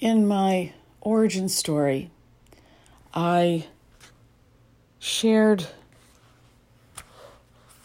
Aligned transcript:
In 0.00 0.26
my 0.26 0.72
origin 1.02 1.50
story, 1.50 2.10
I 3.12 3.66
shared 4.98 5.66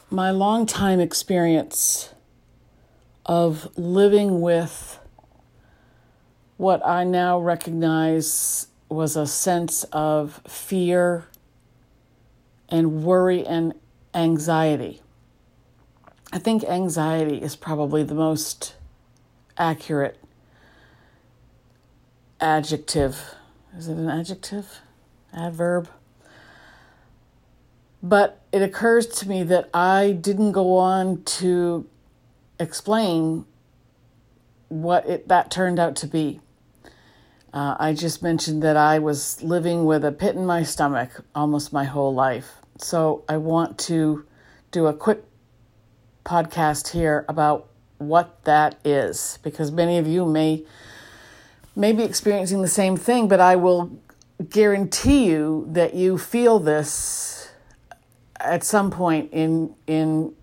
my 0.09 0.31
long 0.31 0.65
time 0.65 1.01
experience 1.01 2.13
of 3.25 3.67
living 3.77 4.39
with 4.39 4.97
what 6.55 6.85
I 6.87 7.03
now 7.03 7.37
recognize 7.37 8.67
was 8.87 9.17
a 9.17 9.27
sense 9.27 9.83
of 9.91 10.39
fear 10.47 11.25
and 12.69 13.03
worry 13.03 13.45
and 13.45 13.73
anxiety. 14.13 15.01
I 16.31 16.39
think 16.39 16.63
anxiety 16.63 17.41
is 17.41 17.57
probably 17.57 18.03
the 18.03 18.15
most 18.15 18.75
accurate 19.57 20.17
adjective. 22.39 23.35
Is 23.77 23.87
it 23.87 23.97
an 23.97 24.09
adjective? 24.09 24.79
Adverb? 25.33 25.89
But 28.01 28.41
it 28.51 28.61
occurs 28.61 29.07
to 29.07 29.27
me 29.27 29.43
that 29.43 29.69
I 29.73 30.11
didn't 30.11 30.51
go 30.51 30.77
on 30.77 31.23
to 31.23 31.87
explain 32.59 33.45
what 34.69 35.07
it, 35.07 35.27
that 35.27 35.51
turned 35.51 35.79
out 35.79 35.95
to 35.97 36.07
be. 36.07 36.39
Uh, 37.53 37.75
I 37.79 37.93
just 37.93 38.21
mentioned 38.21 38.61
that 38.63 38.75
I 38.77 38.99
was 38.99 39.41
living 39.41 39.85
with 39.85 40.03
a 40.03 40.11
pit 40.11 40.35
in 40.35 40.45
my 40.45 40.63
stomach 40.63 41.23
almost 41.33 41.71
my 41.71 41.85
whole 41.85 42.13
life. 42.13 42.51
So 42.77 43.23
I 43.29 43.37
want 43.37 43.77
to 43.79 44.25
do 44.71 44.87
a 44.87 44.93
quick 44.93 45.23
podcast 46.25 46.89
here 46.89 47.25
about 47.29 47.69
what 47.97 48.43
that 48.43 48.75
is 48.83 49.39
because 49.41 49.71
many 49.71 49.97
of 49.97 50.05
you 50.05 50.25
may 50.25 50.65
may 51.75 51.91
be 51.91 52.03
experiencing 52.03 52.61
the 52.61 52.67
same 52.67 52.97
thing, 52.97 53.27
but 53.27 53.39
I 53.39 53.55
will 53.55 53.99
guarantee 54.49 55.25
you 55.25 55.67
that 55.69 55.93
you 55.93 56.17
feel 56.17 56.59
this 56.59 57.49
at 58.39 58.63
some 58.63 58.91
point 58.91 59.31
in 59.31 59.75
in 59.87 60.33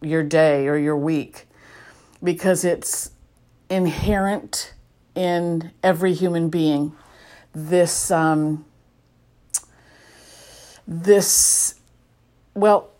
your 0.00 0.22
day 0.22 0.66
or 0.66 0.76
your 0.76 0.96
week 0.96 1.46
because 2.22 2.64
it's 2.64 3.10
inherent 3.68 4.74
in 5.14 5.70
every 5.82 6.14
human 6.14 6.48
being. 6.48 6.92
This 7.52 8.10
um, 8.10 8.64
this 10.86 11.74
well 12.54 12.90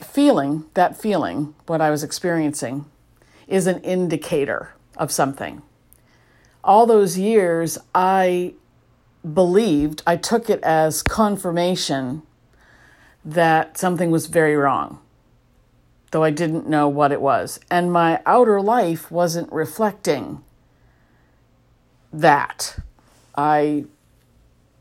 feeling 0.00 0.64
that 0.74 1.00
feeling 1.00 1.54
what 1.66 1.80
i 1.80 1.90
was 1.90 2.02
experiencing 2.02 2.84
is 3.48 3.66
an 3.66 3.80
indicator 3.80 4.74
of 4.96 5.10
something 5.10 5.62
all 6.66 6.84
those 6.84 7.16
years, 7.16 7.78
I 7.94 8.54
believed, 9.32 10.02
I 10.06 10.16
took 10.16 10.50
it 10.50 10.62
as 10.62 11.02
confirmation 11.02 12.22
that 13.24 13.78
something 13.78 14.10
was 14.10 14.26
very 14.26 14.56
wrong, 14.56 15.00
though 16.10 16.22
I 16.22 16.30
didn't 16.30 16.68
know 16.68 16.88
what 16.88 17.12
it 17.12 17.20
was. 17.20 17.58
And 17.70 17.92
my 17.92 18.20
outer 18.26 18.60
life 18.60 19.10
wasn't 19.10 19.50
reflecting 19.52 20.42
that. 22.12 22.78
I 23.36 23.86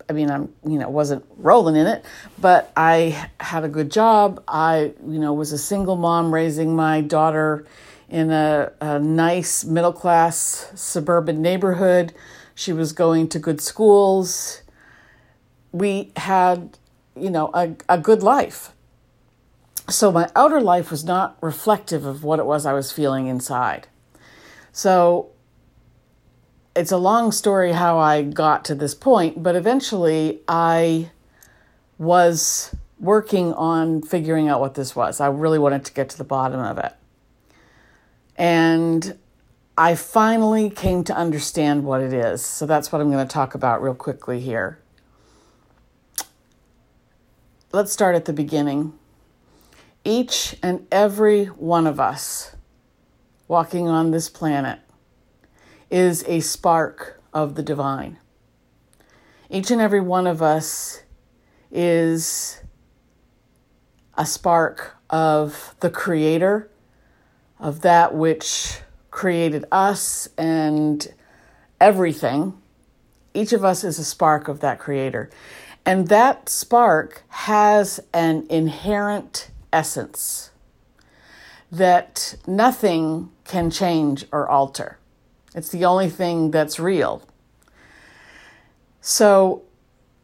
I 0.07 0.13
mean, 0.13 0.29
I'm, 0.29 0.53
you 0.63 0.77
know, 0.77 0.87
wasn't 0.87 1.25
rolling 1.37 1.75
in 1.75 1.87
it, 1.87 2.05
but 2.39 2.71
I 2.77 3.29
had 3.39 3.63
a 3.63 3.67
good 3.67 3.91
job. 3.91 4.43
I, 4.47 4.93
you 5.03 5.19
know, 5.19 5.33
was 5.33 5.51
a 5.51 5.57
single 5.57 5.95
mom 5.95 6.31
raising 6.31 6.75
my 6.75 7.01
daughter 7.01 7.65
in 8.09 8.31
a, 8.31 8.71
a 8.81 8.99
nice 8.99 9.63
middle 9.63 9.93
class 9.93 10.71
suburban 10.75 11.41
neighborhood. 11.41 12.13
She 12.53 12.71
was 12.71 12.93
going 12.93 13.27
to 13.29 13.39
good 13.39 13.61
schools. 13.61 14.61
We 15.71 16.11
had, 16.15 16.77
you 17.15 17.29
know, 17.29 17.49
a, 17.53 17.75
a 17.89 17.97
good 17.97 18.23
life. 18.23 18.71
So 19.89 20.11
my 20.11 20.29
outer 20.35 20.61
life 20.61 20.89
was 20.89 21.03
not 21.03 21.37
reflective 21.41 22.05
of 22.05 22.23
what 22.23 22.39
it 22.39 22.45
was 22.45 22.65
I 22.65 22.73
was 22.73 22.91
feeling 22.91 23.27
inside. 23.27 23.87
So 24.71 25.29
it's 26.75 26.91
a 26.91 26.97
long 26.97 27.31
story 27.31 27.71
how 27.71 27.97
I 27.97 28.23
got 28.23 28.65
to 28.65 28.75
this 28.75 28.95
point, 28.95 29.41
but 29.41 29.55
eventually 29.55 30.41
I 30.47 31.11
was 31.97 32.75
working 32.99 33.53
on 33.53 34.01
figuring 34.01 34.49
out 34.49 34.59
what 34.59 34.73
this 34.75 34.95
was. 34.95 35.19
I 35.19 35.27
really 35.27 35.59
wanted 35.59 35.85
to 35.85 35.93
get 35.93 36.09
to 36.09 36.17
the 36.17 36.23
bottom 36.23 36.59
of 36.59 36.77
it. 36.77 36.93
And 38.35 39.17
I 39.77 39.95
finally 39.95 40.69
came 40.69 41.03
to 41.05 41.15
understand 41.15 41.83
what 41.83 42.01
it 42.01 42.13
is. 42.13 42.45
So 42.45 42.65
that's 42.65 42.91
what 42.91 43.01
I'm 43.01 43.11
going 43.11 43.25
to 43.25 43.33
talk 43.33 43.55
about 43.55 43.81
real 43.81 43.95
quickly 43.95 44.39
here. 44.39 44.79
Let's 47.71 47.91
start 47.91 48.15
at 48.15 48.25
the 48.25 48.33
beginning. 48.33 48.93
Each 50.05 50.55
and 50.63 50.87
every 50.91 51.45
one 51.45 51.87
of 51.87 51.99
us 51.99 52.55
walking 53.47 53.87
on 53.87 54.11
this 54.11 54.29
planet 54.29 54.79
is 55.91 56.23
a 56.27 56.39
spark 56.39 57.21
of 57.33 57.55
the 57.55 57.63
divine. 57.63 58.17
Each 59.49 59.71
and 59.71 59.81
every 59.81 59.99
one 59.99 60.25
of 60.25 60.41
us 60.41 61.03
is 61.69 62.61
a 64.17 64.25
spark 64.25 64.95
of 65.09 65.75
the 65.81 65.89
Creator 65.89 66.69
of 67.65 67.81
that 67.81 68.13
which 68.13 68.77
created 69.09 69.65
us 69.71 70.29
and 70.37 71.11
everything. 71.81 72.53
Each 73.33 73.53
of 73.53 73.65
us 73.65 73.83
is 73.83 73.97
a 73.97 74.03
spark 74.03 74.47
of 74.47 74.59
that 74.59 74.77
creator. 74.77 75.31
And 75.83 76.07
that 76.09 76.47
spark 76.47 77.23
has 77.29 77.99
an 78.13 78.45
inherent 78.51 79.49
essence 79.73 80.51
that 81.71 82.35
nothing 82.45 83.31
can 83.45 83.71
change 83.71 84.27
or 84.31 84.47
alter. 84.47 84.99
It's 85.55 85.69
the 85.69 85.85
only 85.85 86.09
thing 86.11 86.51
that's 86.51 86.79
real. 86.79 87.23
So 89.01 89.63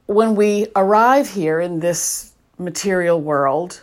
when 0.05 0.35
we 0.35 0.67
arrive 0.75 1.31
here 1.31 1.59
in 1.59 1.79
this 1.79 2.33
material 2.59 3.19
world, 3.19 3.81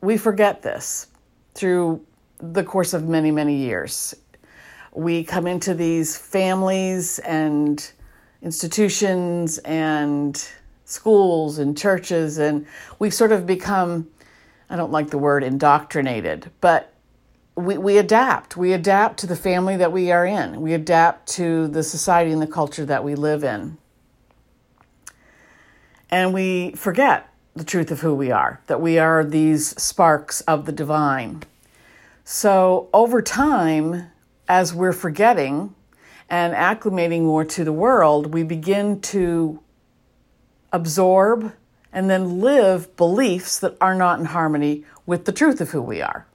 we 0.00 0.16
forget 0.16 0.62
this 0.62 1.08
through 1.54 2.04
the 2.38 2.64
course 2.64 2.94
of 2.94 3.08
many, 3.08 3.30
many 3.30 3.56
years. 3.56 4.14
We 4.92 5.24
come 5.24 5.46
into 5.46 5.74
these 5.74 6.16
families 6.16 7.18
and 7.20 7.92
institutions 8.42 9.58
and 9.58 10.42
schools 10.84 11.58
and 11.58 11.76
churches, 11.76 12.38
and 12.38 12.66
we 12.98 13.10
sort 13.10 13.32
of 13.32 13.46
become, 13.46 14.08
I 14.68 14.76
don't 14.76 14.90
like 14.90 15.10
the 15.10 15.18
word 15.18 15.44
indoctrinated, 15.44 16.50
but 16.60 16.92
we, 17.54 17.78
we 17.78 17.98
adapt. 17.98 18.56
We 18.56 18.72
adapt 18.72 19.18
to 19.20 19.26
the 19.26 19.36
family 19.36 19.76
that 19.76 19.92
we 19.92 20.10
are 20.10 20.26
in, 20.26 20.60
we 20.60 20.72
adapt 20.72 21.28
to 21.34 21.68
the 21.68 21.82
society 21.82 22.32
and 22.32 22.42
the 22.42 22.46
culture 22.46 22.86
that 22.86 23.04
we 23.04 23.14
live 23.14 23.44
in. 23.44 23.76
And 26.08 26.34
we 26.34 26.72
forget 26.72 27.29
the 27.60 27.66
truth 27.66 27.90
of 27.90 28.00
who 28.00 28.14
we 28.14 28.30
are, 28.30 28.58
that 28.68 28.80
we 28.80 28.98
are 28.98 29.22
these 29.22 29.78
sparks 29.80 30.40
of 30.42 30.64
the 30.64 30.72
divine. 30.72 31.42
So 32.24 32.88
over 32.94 33.20
time, 33.20 34.06
as 34.48 34.72
we're 34.72 34.94
forgetting 34.94 35.74
and 36.30 36.54
acclimating 36.54 37.20
more 37.20 37.44
to 37.44 37.62
the 37.62 37.72
world, 37.72 38.32
we 38.32 38.44
begin 38.44 39.02
to 39.02 39.60
absorb 40.72 41.52
and 41.92 42.08
then 42.08 42.40
live 42.40 42.96
beliefs 42.96 43.58
that 43.58 43.76
are 43.78 43.94
not 43.94 44.18
in 44.18 44.24
harmony 44.24 44.86
with 45.04 45.26
the 45.26 45.32
truth 45.32 45.60
of 45.60 45.68
who 45.68 45.82
we 45.82 46.00
are. 46.00 46.26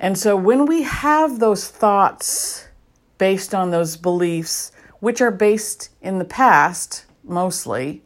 And 0.00 0.18
so 0.18 0.34
when 0.34 0.66
we 0.66 0.82
have 0.82 1.38
those 1.38 1.68
thoughts 1.68 2.66
based 3.18 3.54
on 3.54 3.70
those 3.70 3.96
beliefs, 3.96 4.72
which 4.98 5.20
are 5.20 5.30
based 5.30 5.90
in 6.02 6.18
the 6.18 6.24
past 6.24 7.04
mostly, 7.22 8.02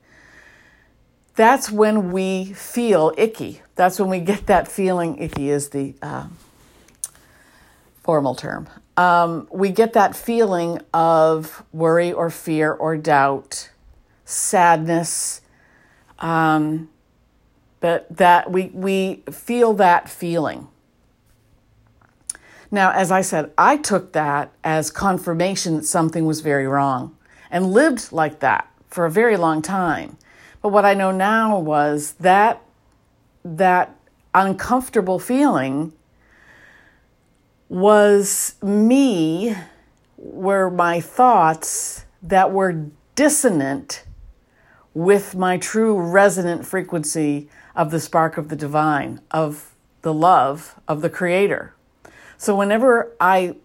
that's 1.40 1.70
when 1.70 2.12
we 2.12 2.52
feel 2.52 3.14
icky. 3.16 3.62
That's 3.74 3.98
when 3.98 4.10
we 4.10 4.20
get 4.20 4.46
that 4.48 4.68
feeling. 4.68 5.16
Icky 5.16 5.48
is 5.48 5.70
the 5.70 5.94
uh, 6.02 6.26
formal 8.02 8.34
term. 8.34 8.68
Um, 8.98 9.48
we 9.50 9.70
get 9.70 9.94
that 9.94 10.14
feeling 10.14 10.82
of 10.92 11.64
worry 11.72 12.12
or 12.12 12.28
fear 12.28 12.70
or 12.70 12.98
doubt, 12.98 13.70
sadness. 14.26 15.40
Um, 16.18 16.90
but 17.80 18.14
that 18.14 18.52
we 18.52 18.66
we 18.74 19.22
feel 19.30 19.72
that 19.72 20.10
feeling. 20.10 20.68
Now, 22.70 22.92
as 22.92 23.10
I 23.10 23.22
said, 23.22 23.50
I 23.56 23.78
took 23.78 24.12
that 24.12 24.52
as 24.62 24.90
confirmation 24.90 25.76
that 25.76 25.86
something 25.86 26.26
was 26.26 26.42
very 26.42 26.66
wrong 26.66 27.16
and 27.50 27.72
lived 27.72 28.12
like 28.12 28.40
that 28.40 28.70
for 28.88 29.06
a 29.06 29.10
very 29.10 29.38
long 29.38 29.62
time. 29.62 30.18
But 30.62 30.70
what 30.70 30.84
I 30.84 30.94
know 30.94 31.10
now 31.10 31.58
was 31.58 32.12
that 32.20 32.62
that 33.44 33.96
uncomfortable 34.34 35.18
feeling 35.18 35.92
was 37.68 38.56
me, 38.62 39.56
were 40.16 40.70
my 40.70 41.00
thoughts 41.00 42.04
that 42.22 42.52
were 42.52 42.86
dissonant 43.14 44.04
with 44.92 45.34
my 45.34 45.56
true 45.56 45.98
resonant 45.98 46.66
frequency 46.66 47.48
of 47.76 47.90
the 47.90 48.00
spark 48.00 48.36
of 48.36 48.48
the 48.48 48.56
divine, 48.56 49.20
of 49.30 49.74
the 50.02 50.12
love 50.12 50.78
of 50.88 51.00
the 51.00 51.08
Creator. 51.08 51.74
So 52.36 52.56
whenever 52.56 53.14
I 53.20 53.56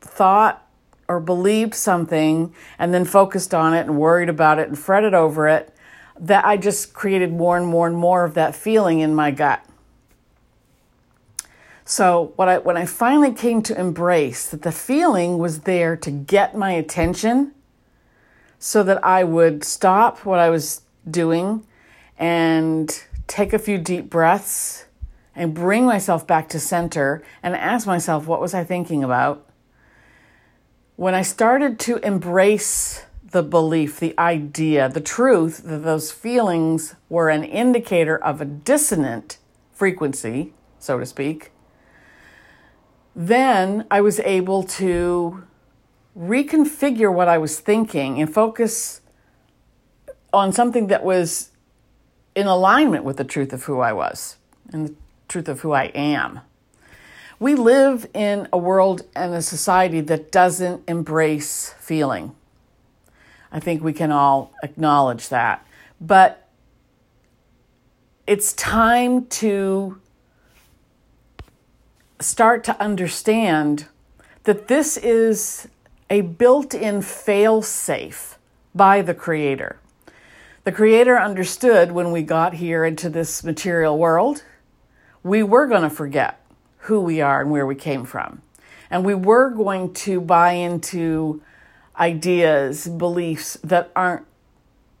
thought 0.00 0.66
or 1.06 1.20
believed 1.20 1.74
something 1.74 2.54
and 2.78 2.94
then 2.94 3.04
focused 3.04 3.52
on 3.52 3.74
it 3.74 3.80
and 3.80 3.98
worried 3.98 4.28
about 4.28 4.58
it 4.58 4.68
and 4.68 4.78
fretted 4.78 5.12
over 5.12 5.46
it, 5.48 5.69
that 6.20 6.44
I 6.44 6.56
just 6.56 6.92
created 6.92 7.32
more 7.32 7.56
and 7.56 7.66
more 7.66 7.86
and 7.86 7.96
more 7.96 8.24
of 8.24 8.34
that 8.34 8.54
feeling 8.54 9.00
in 9.00 9.14
my 9.14 9.30
gut. 9.30 9.64
So 11.84 12.32
what 12.36 12.48
I 12.48 12.58
when 12.58 12.76
I 12.76 12.86
finally 12.86 13.32
came 13.32 13.62
to 13.62 13.78
embrace 13.78 14.48
that 14.50 14.62
the 14.62 14.70
feeling 14.70 15.38
was 15.38 15.60
there 15.60 15.96
to 15.96 16.10
get 16.10 16.54
my 16.54 16.70
attention 16.72 17.52
so 18.60 18.82
that 18.84 19.04
I 19.04 19.24
would 19.24 19.64
stop 19.64 20.24
what 20.24 20.38
I 20.38 20.50
was 20.50 20.82
doing 21.10 21.66
and 22.18 23.02
take 23.26 23.52
a 23.52 23.58
few 23.58 23.78
deep 23.78 24.10
breaths 24.10 24.84
and 25.34 25.54
bring 25.54 25.86
myself 25.86 26.26
back 26.26 26.48
to 26.50 26.60
center 26.60 27.24
and 27.42 27.56
ask 27.56 27.86
myself, 27.86 28.26
what 28.26 28.40
was 28.40 28.52
I 28.52 28.62
thinking 28.62 29.02
about? 29.02 29.46
When 30.96 31.14
I 31.14 31.22
started 31.22 31.78
to 31.80 31.96
embrace 32.06 33.04
the 33.30 33.42
belief, 33.42 34.00
the 34.00 34.18
idea, 34.18 34.88
the 34.88 35.00
truth 35.00 35.62
that 35.64 35.84
those 35.84 36.10
feelings 36.10 36.96
were 37.08 37.28
an 37.28 37.44
indicator 37.44 38.16
of 38.16 38.40
a 38.40 38.44
dissonant 38.44 39.38
frequency, 39.72 40.52
so 40.78 40.98
to 40.98 41.06
speak, 41.06 41.52
then 43.14 43.86
I 43.90 44.00
was 44.00 44.20
able 44.20 44.62
to 44.64 45.44
reconfigure 46.18 47.12
what 47.12 47.28
I 47.28 47.38
was 47.38 47.60
thinking 47.60 48.20
and 48.20 48.32
focus 48.32 49.00
on 50.32 50.52
something 50.52 50.88
that 50.88 51.04
was 51.04 51.50
in 52.34 52.46
alignment 52.46 53.04
with 53.04 53.16
the 53.16 53.24
truth 53.24 53.52
of 53.52 53.64
who 53.64 53.80
I 53.80 53.92
was 53.92 54.36
and 54.72 54.88
the 54.88 54.94
truth 55.28 55.48
of 55.48 55.60
who 55.60 55.72
I 55.72 55.84
am. 55.86 56.40
We 57.38 57.54
live 57.54 58.06
in 58.12 58.48
a 58.52 58.58
world 58.58 59.02
and 59.16 59.32
a 59.34 59.42
society 59.42 60.00
that 60.02 60.30
doesn't 60.30 60.82
embrace 60.88 61.74
feeling. 61.78 62.34
I 63.52 63.60
think 63.60 63.82
we 63.82 63.92
can 63.92 64.12
all 64.12 64.52
acknowledge 64.62 65.28
that. 65.28 65.66
But 66.00 66.48
it's 68.26 68.52
time 68.52 69.26
to 69.26 70.00
start 72.20 72.62
to 72.64 72.80
understand 72.80 73.86
that 74.44 74.68
this 74.68 74.96
is 74.96 75.68
a 76.08 76.20
built 76.20 76.74
in 76.74 77.02
fail 77.02 77.62
safe 77.62 78.38
by 78.74 79.02
the 79.02 79.14
Creator. 79.14 79.78
The 80.64 80.72
Creator 80.72 81.18
understood 81.18 81.92
when 81.92 82.12
we 82.12 82.22
got 82.22 82.54
here 82.54 82.84
into 82.84 83.08
this 83.08 83.42
material 83.42 83.98
world, 83.98 84.44
we 85.22 85.42
were 85.42 85.66
going 85.66 85.82
to 85.82 85.90
forget 85.90 86.40
who 86.84 87.00
we 87.00 87.20
are 87.20 87.40
and 87.40 87.50
where 87.50 87.66
we 87.66 87.74
came 87.74 88.04
from. 88.04 88.42
And 88.90 89.04
we 89.04 89.14
were 89.14 89.50
going 89.50 89.94
to 89.94 90.20
buy 90.20 90.52
into 90.52 91.42
ideas, 92.00 92.88
beliefs 92.88 93.58
that 93.62 93.92
aren't 93.94 94.26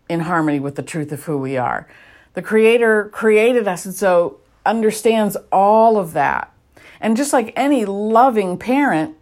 in 0.08 0.20
harmony 0.20 0.60
with 0.60 0.74
the 0.74 0.82
truth 0.82 1.10
of 1.12 1.24
who 1.24 1.38
we 1.38 1.56
are. 1.56 1.88
The 2.34 2.42
Creator 2.42 3.10
created 3.12 3.66
us 3.66 3.84
and 3.84 3.94
so 3.94 4.38
understands 4.66 5.36
all 5.50 5.96
of 5.96 6.12
that. 6.12 6.52
And 7.00 7.16
just 7.16 7.32
like 7.32 7.52
any 7.56 7.84
loving 7.84 8.58
parent 8.58 9.16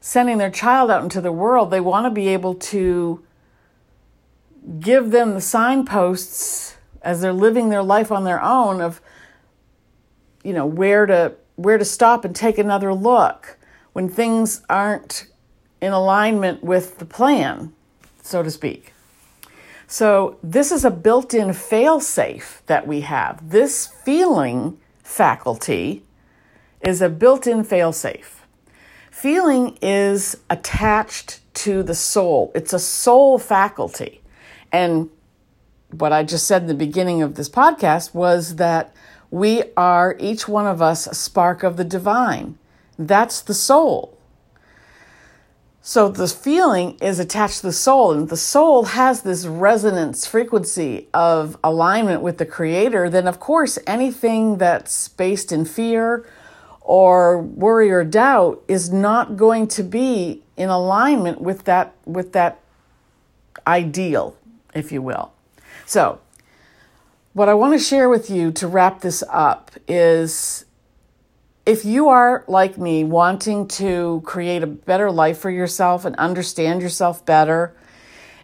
sending 0.00 0.38
their 0.38 0.50
child 0.50 0.90
out 0.90 1.02
into 1.02 1.20
the 1.20 1.32
world, 1.32 1.70
they 1.70 1.80
want 1.80 2.06
to 2.06 2.10
be 2.10 2.28
able 2.28 2.54
to 2.54 3.24
give 4.80 5.10
them 5.10 5.34
the 5.34 5.40
signposts 5.40 6.76
as 7.02 7.20
they're 7.20 7.32
living 7.32 7.68
their 7.68 7.82
life 7.82 8.12
on 8.12 8.24
their 8.24 8.42
own 8.42 8.80
of 8.80 9.00
you 10.44 10.52
know 10.52 10.66
where 10.66 11.06
to 11.06 11.34
where 11.56 11.78
to 11.78 11.84
stop 11.84 12.24
and 12.24 12.34
take 12.34 12.58
another 12.58 12.94
look 12.94 13.58
when 13.92 14.08
things 14.08 14.62
aren't 14.68 15.26
in 15.82 15.92
alignment 15.92 16.64
with 16.64 16.96
the 16.96 17.04
plan 17.04 17.74
so 18.22 18.42
to 18.42 18.50
speak. 18.50 18.94
So 19.86 20.38
this 20.42 20.72
is 20.72 20.84
a 20.84 20.90
built-in 20.90 21.52
fail-safe 21.52 22.62
that 22.66 22.86
we 22.86 23.02
have. 23.02 23.50
This 23.50 23.86
feeling 23.86 24.78
faculty 25.02 26.04
is 26.80 27.02
a 27.02 27.10
built-in 27.10 27.64
fail-safe. 27.64 28.46
Feeling 29.10 29.76
is 29.82 30.38
attached 30.48 31.40
to 31.54 31.82
the 31.82 31.94
soul. 31.94 32.50
It's 32.54 32.72
a 32.72 32.78
soul 32.78 33.38
faculty. 33.38 34.22
And 34.72 35.10
what 35.90 36.12
I 36.12 36.22
just 36.22 36.46
said 36.46 36.62
in 36.62 36.68
the 36.68 36.74
beginning 36.74 37.20
of 37.20 37.34
this 37.34 37.50
podcast 37.50 38.14
was 38.14 38.56
that 38.56 38.94
we 39.30 39.64
are, 39.76 40.16
each 40.18 40.48
one 40.48 40.66
of 40.66 40.80
us, 40.80 41.06
a 41.06 41.14
spark 41.14 41.62
of 41.62 41.76
the 41.76 41.84
divine. 41.84 42.58
That's 42.98 43.42
the 43.42 43.54
soul. 43.54 44.16
So 45.84 46.08
the 46.08 46.28
feeling 46.28 46.96
is 47.00 47.18
attached 47.18 47.60
to 47.60 47.66
the 47.66 47.72
soul, 47.72 48.12
and 48.12 48.28
the 48.28 48.36
soul 48.36 48.84
has 48.84 49.22
this 49.22 49.46
resonance 49.46 50.24
frequency 50.24 51.08
of 51.12 51.56
alignment 51.64 52.22
with 52.22 52.38
the 52.38 52.46
creator, 52.46 53.10
then 53.10 53.26
of 53.26 53.40
course 53.40 53.80
anything 53.84 54.58
that's 54.58 55.08
based 55.08 55.50
in 55.50 55.64
fear 55.64 56.24
or 56.80 57.42
worry 57.42 57.90
or 57.90 58.04
doubt 58.04 58.62
is 58.68 58.92
not 58.92 59.36
going 59.36 59.66
to 59.66 59.82
be 59.82 60.44
in 60.56 60.68
alignment 60.68 61.40
with 61.40 61.64
that 61.64 61.94
with 62.04 62.32
that 62.32 62.60
ideal 63.66 64.36
if 64.74 64.92
you 64.92 65.02
will. 65.02 65.32
So, 65.84 66.20
what 67.32 67.48
I 67.48 67.54
want 67.54 67.72
to 67.72 67.78
share 67.84 68.08
with 68.08 68.30
you 68.30 68.52
to 68.52 68.68
wrap 68.68 69.00
this 69.00 69.24
up 69.28 69.72
is 69.88 70.64
if 71.64 71.84
you 71.84 72.08
are 72.08 72.44
like 72.48 72.76
me, 72.76 73.04
wanting 73.04 73.68
to 73.68 74.22
create 74.24 74.62
a 74.62 74.66
better 74.66 75.10
life 75.10 75.38
for 75.38 75.50
yourself 75.50 76.04
and 76.04 76.16
understand 76.16 76.82
yourself 76.82 77.24
better, 77.24 77.76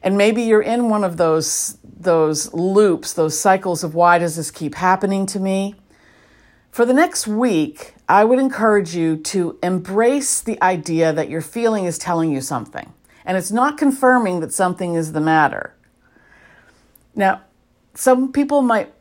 and 0.02 0.16
maybe 0.16 0.42
you're 0.42 0.62
in 0.62 0.88
one 0.88 1.04
of 1.04 1.16
those 1.16 1.78
those 2.00 2.52
loops, 2.54 3.12
those 3.12 3.38
cycles 3.38 3.82
of 3.82 3.94
why 3.94 4.18
does 4.18 4.36
this 4.36 4.52
keep 4.52 4.76
happening 4.76 5.26
to 5.26 5.40
me? 5.40 5.74
For 6.70 6.84
the 6.84 6.94
next 6.94 7.26
week, 7.26 7.94
I 8.08 8.24
would 8.24 8.38
encourage 8.38 8.94
you 8.94 9.16
to 9.16 9.58
embrace 9.64 10.40
the 10.40 10.62
idea 10.62 11.12
that 11.12 11.28
your 11.28 11.40
feeling 11.40 11.86
is 11.86 11.98
telling 11.98 12.30
you 12.30 12.40
something. 12.40 12.92
And 13.24 13.36
it's 13.36 13.50
not 13.50 13.76
confirming 13.76 14.38
that 14.40 14.52
something 14.52 14.94
is 14.94 15.12
the 15.12 15.20
matter. 15.20 15.74
Now, 17.16 17.42
some 17.94 18.30
people 18.30 18.62
might 18.62 18.92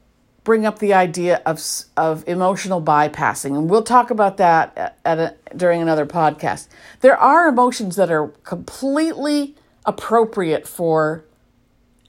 bring 0.47 0.65
up 0.65 0.79
the 0.79 0.93
idea 0.93 1.41
of 1.45 1.61
of 1.97 2.23
emotional 2.25 2.81
bypassing, 2.81 3.57
and 3.57 3.69
we'll 3.69 3.83
talk 3.83 4.09
about 4.09 4.37
that 4.37 4.95
at, 5.03 5.19
a, 5.19 5.35
during 5.57 5.81
another 5.81 6.05
podcast. 6.05 6.69
There 7.01 7.17
are 7.17 7.49
emotions 7.49 7.97
that 7.97 8.09
are 8.09 8.29
completely 8.45 9.55
appropriate 9.85 10.65
for 10.65 11.25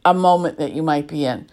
a 0.05 0.15
moment 0.15 0.57
that 0.59 0.73
you 0.73 0.85
might 0.85 1.09
be 1.09 1.25
in. 1.25 1.49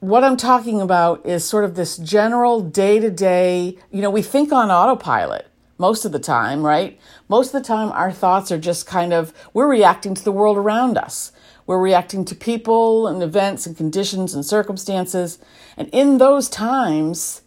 What 0.00 0.24
I'm 0.24 0.36
talking 0.36 0.82
about 0.82 1.24
is 1.24 1.42
sort 1.42 1.64
of 1.64 1.74
this 1.74 1.96
general 1.96 2.60
day 2.60 3.00
to 3.00 3.10
day, 3.10 3.78
you 3.90 4.02
know, 4.02 4.10
we 4.10 4.20
think 4.20 4.52
on 4.52 4.70
autopilot 4.70 5.46
most 5.78 6.04
of 6.04 6.12
the 6.12 6.18
time, 6.18 6.62
right? 6.62 7.00
Most 7.30 7.54
of 7.54 7.62
the 7.62 7.66
time, 7.66 7.90
our 7.92 8.12
thoughts 8.12 8.52
are 8.52 8.58
just 8.58 8.86
kind 8.86 9.14
of, 9.14 9.32
we're 9.54 9.68
reacting 9.68 10.14
to 10.14 10.22
the 10.22 10.32
world 10.32 10.58
around 10.58 10.98
us. 10.98 11.32
We're 11.66 11.80
reacting 11.80 12.24
to 12.26 12.34
people 12.34 13.08
and 13.08 13.22
events 13.22 13.66
and 13.66 13.76
conditions 13.76 14.34
and 14.34 14.44
circumstances. 14.44 15.38
And 15.76 15.88
in 15.88 16.18
those 16.18 16.48
times, 16.48 17.42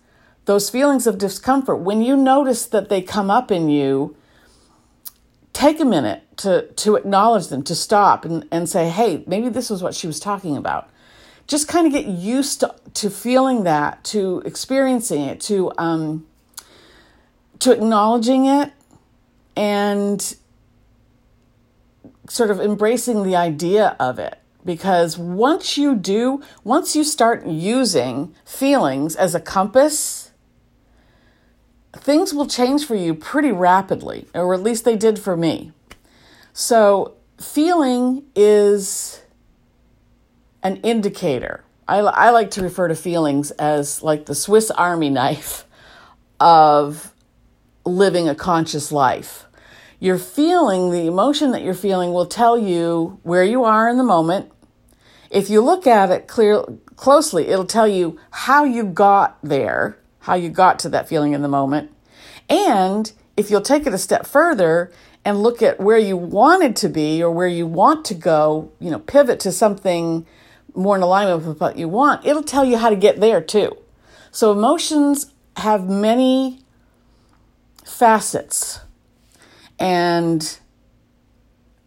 those 0.45 0.69
feelings 0.69 1.07
of 1.07 1.17
discomfort, 1.17 1.77
when 1.77 2.01
you 2.01 2.17
notice 2.17 2.65
that 2.65 2.89
they 2.89 3.01
come 3.01 3.31
up 3.31 3.51
in 3.51 3.69
you, 3.69 4.15
take 5.53 5.79
a 5.79 5.85
minute 5.85 6.23
to, 6.37 6.67
to 6.73 6.95
acknowledge 6.95 7.47
them, 7.47 7.63
to 7.63 7.75
stop 7.75 8.25
and, 8.25 8.45
and 8.51 8.67
say, 8.67 8.89
hey, 8.89 9.23
maybe 9.27 9.49
this 9.49 9.69
was 9.69 9.81
what 9.81 9.95
she 9.95 10.07
was 10.07 10.19
talking 10.19 10.57
about. 10.57 10.89
Just 11.47 11.67
kind 11.67 11.87
of 11.87 11.93
get 11.93 12.05
used 12.05 12.59
to, 12.59 12.75
to 12.95 13.09
feeling 13.09 13.63
that, 13.63 14.03
to 14.05 14.41
experiencing 14.45 15.21
it, 15.21 15.41
to, 15.41 15.71
um, 15.77 16.27
to 17.59 17.71
acknowledging 17.71 18.45
it 18.45 18.71
and 19.55 20.35
sort 22.29 22.51
of 22.51 22.59
embracing 22.59 23.23
the 23.23 23.35
idea 23.35 23.95
of 23.99 24.19
it 24.19 24.39
because 24.65 25.17
once 25.17 25.77
you 25.77 25.95
do, 25.95 26.41
once 26.63 26.95
you 26.95 27.03
start 27.03 27.45
using 27.45 28.35
feelings 28.45 29.15
as 29.15 29.33
a 29.33 29.39
compass, 29.39 30.31
things 31.93 32.33
will 32.33 32.47
change 32.47 32.85
for 32.85 32.95
you 32.95 33.15
pretty 33.15 33.51
rapidly, 33.51 34.27
or 34.33 34.53
at 34.53 34.61
least 34.61 34.85
they 34.85 34.95
did 34.95 35.17
for 35.17 35.35
me. 35.35 35.71
So, 36.53 37.15
feeling 37.39 38.23
is 38.35 39.21
an 40.61 40.77
indicator. 40.77 41.63
I, 41.87 41.99
I 41.99 42.29
like 42.31 42.51
to 42.51 42.61
refer 42.61 42.89
to 42.89 42.95
feelings 42.95 43.51
as 43.51 44.03
like 44.03 44.25
the 44.25 44.35
Swiss 44.35 44.69
Army 44.71 45.09
knife 45.09 45.65
of 46.39 47.13
living 47.85 48.29
a 48.29 48.35
conscious 48.35 48.91
life. 48.91 49.45
Your 49.99 50.17
feeling, 50.17 50.91
the 50.91 51.07
emotion 51.07 51.51
that 51.51 51.61
you're 51.61 51.73
feeling, 51.73 52.13
will 52.13 52.25
tell 52.25 52.57
you 52.57 53.19
where 53.23 53.43
you 53.43 53.63
are 53.65 53.89
in 53.89 53.97
the 53.97 54.03
moment. 54.03 54.51
If 55.29 55.49
you 55.49 55.61
look 55.61 55.85
at 55.85 56.09
it 56.09 56.27
clear, 56.27 56.63
closely, 56.95 57.47
it'll 57.47 57.65
tell 57.65 57.87
you 57.87 58.19
how 58.31 58.63
you 58.63 58.85
got 58.85 59.37
there, 59.43 59.97
how 60.19 60.35
you 60.35 60.49
got 60.49 60.79
to 60.79 60.89
that 60.89 61.09
feeling 61.09 61.33
in 61.33 61.41
the 61.41 61.47
moment. 61.47 61.91
And 62.47 63.11
if 63.35 63.51
you'll 63.51 63.61
take 63.61 63.85
it 63.85 63.93
a 63.93 63.97
step 63.97 64.25
further 64.25 64.91
and 65.25 65.43
look 65.43 65.61
at 65.61 65.79
where 65.79 65.97
you 65.97 66.17
wanted 66.17 66.75
to 66.77 66.89
be 66.89 67.21
or 67.21 67.29
where 67.29 67.47
you 67.47 67.67
want 67.67 68.05
to 68.05 68.13
go, 68.13 68.71
you 68.79 68.89
know, 68.89 68.99
pivot 68.99 69.39
to 69.41 69.51
something 69.51 70.25
more 70.73 70.95
in 70.95 71.01
alignment 71.01 71.45
with 71.45 71.59
what 71.59 71.77
you 71.77 71.89
want, 71.89 72.25
it'll 72.25 72.43
tell 72.43 72.63
you 72.63 72.77
how 72.77 72.89
to 72.89 72.95
get 72.95 73.19
there 73.19 73.41
too. 73.41 73.75
So 74.31 74.51
emotions 74.51 75.33
have 75.57 75.89
many 75.89 76.59
facets. 77.83 78.79
And 79.79 80.59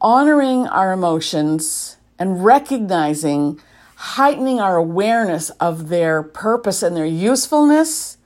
honoring 0.01 0.67
our 0.67 0.93
emotions 0.93 1.97
and 2.19 2.45
recognizing, 2.45 3.61
heightening 3.97 4.61
our 4.61 4.77
awareness 4.77 5.51
of 5.51 5.89
their 5.89 6.23
purpose 6.23 6.83
and 6.83 6.97
their 6.97 7.07
usefulness 7.07 8.19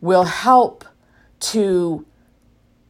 will 0.00 0.24
help 0.24 0.84
to 1.40 2.04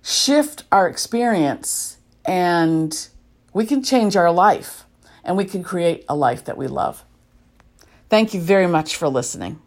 shift 0.03 0.65
our 0.73 0.89
experience 0.89 1.99
and 2.25 3.09
we 3.53 3.65
can 3.65 3.83
change 3.83 4.17
our 4.17 4.33
life 4.33 4.85
and 5.25 5.37
we 5.37 5.45
can 5.45 5.62
create 5.62 6.05
a 6.09 6.17
life 6.17 6.45
that 6.45 6.57
we 6.57 6.67
love. 6.67 7.05
Thank 8.09 8.35
you 8.35 8.41
very 8.41 8.67
much 8.67 8.97
for 8.97 9.09
listening. 9.09 9.62